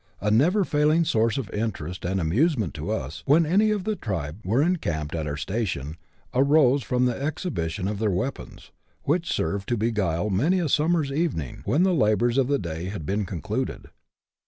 A 0.19 0.31
never 0.31 0.63
failing 0.65 1.05
source 1.05 1.37
of 1.37 1.51
interest 1.51 2.05
and 2.05 2.19
amusement 2.19 2.73
to 2.73 2.89
us, 2.89 3.21
when 3.27 3.45
any 3.45 3.69
of 3.69 3.83
the 3.83 3.95
tribe 3.95 4.39
were 4.43 4.63
encamped 4.63 5.13
at 5.13 5.27
our 5.27 5.37
station, 5.37 5.95
arose 6.33 6.81
from 6.81 7.05
the 7.05 7.21
exhibition 7.21 7.87
of 7.87 7.99
their 7.99 8.09
weapons, 8.09 8.71
which 9.03 9.31
served 9.31 9.69
to 9.69 9.77
beguile 9.77 10.31
many 10.31 10.57
a 10.59 10.69
summer's 10.69 11.11
evening 11.11 11.61
when 11.65 11.83
the 11.83 11.93
labours 11.93 12.39
of 12.39 12.47
the 12.47 12.57
day 12.57 12.85
had 12.85 13.05
been 13.05 13.27
concluded. 13.27 13.89